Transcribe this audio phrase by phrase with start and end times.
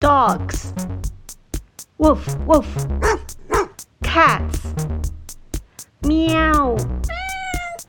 [0.00, 0.72] dogs,
[1.98, 2.86] woof woof,
[4.04, 4.72] cats,
[6.04, 6.76] meow,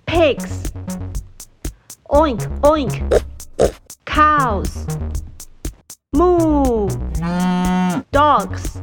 [0.07, 0.71] pigs,
[2.09, 2.95] oink oink,
[4.05, 4.87] cows,
[6.11, 6.89] moo,
[8.11, 8.81] dogs,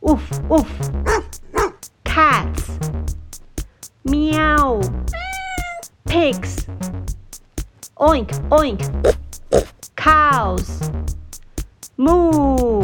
[0.00, 0.70] woof woof,
[2.02, 2.78] cats,
[4.04, 4.80] meow,
[6.04, 6.66] pigs,
[7.96, 8.82] oink oink,
[9.94, 10.81] cows.
[12.02, 12.82] moo。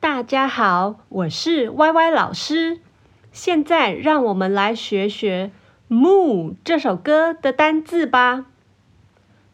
[0.00, 2.80] 大家好，我是 Y Y 老师。
[3.30, 5.52] 现在让我们来学学
[5.94, 8.38] 《Moo》这首歌的单字吧。《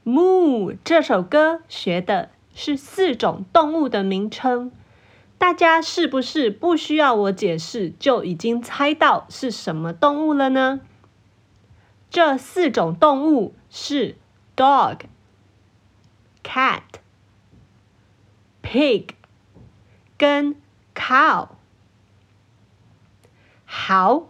[0.04, 4.72] Moo》这首歌学的是四种动物的名称。
[5.38, 10.80] 大家是不是不需要我解释就已经猜到是什么动物了呢？
[12.10, 14.16] 这四种动物是
[14.56, 15.00] dog、
[16.42, 16.82] cat、
[18.62, 19.08] pig
[20.16, 20.56] 跟
[20.94, 21.48] cow。
[23.64, 24.28] 好，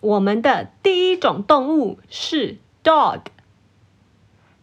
[0.00, 3.22] 我们的第一种动物是 dog，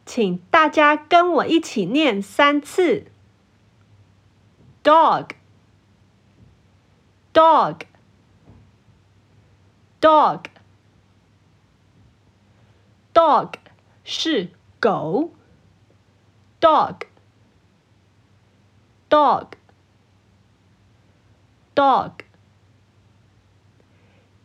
[0.06, 3.06] 请大家跟我一起念三次
[4.84, 5.30] dog。
[7.34, 7.82] Dog
[10.02, 10.46] dog
[13.14, 13.54] dog
[14.04, 15.34] 是狗
[16.60, 17.02] dog
[19.10, 19.48] dog
[21.76, 22.12] dog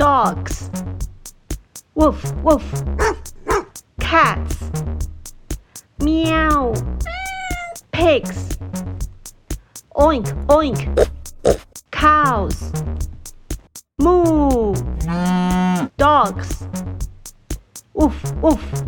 [0.01, 0.71] Dogs,
[1.93, 2.63] woof woof,
[3.99, 4.57] cats,
[5.99, 6.73] meow,
[7.91, 8.57] pigs,
[9.95, 10.81] oink oink,
[11.91, 12.71] cows,
[13.99, 14.73] moo,
[15.97, 16.65] dogs,
[17.93, 18.83] woof woof,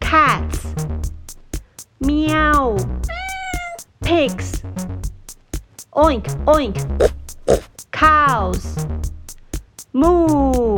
[0.00, 0.66] cats,
[2.00, 2.76] meow,
[4.02, 4.62] pigs,
[5.94, 6.76] oink oink,
[7.90, 8.76] cows.
[9.94, 10.74] Mu!